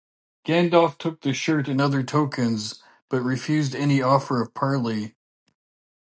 Gandalf 0.47 0.97
took 0.97 1.21
the 1.21 1.31
shirt 1.31 1.67
and 1.67 1.79
other 1.79 2.01
tokens, 2.01 2.81
but 3.07 3.21
refused 3.21 3.75
any 3.75 4.01
offer 4.01 4.41
of 4.41 4.51
parley. 4.55 5.15